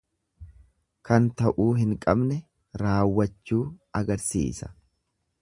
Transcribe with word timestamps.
Kan 1.09 1.27
ta'uu 1.41 1.67
hin 1.81 1.91
qabne 2.07 2.39
raawwachuu 2.85 3.61
agarsiisa. 4.01 4.73